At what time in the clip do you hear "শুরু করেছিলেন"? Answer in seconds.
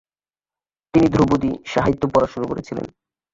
2.27-2.85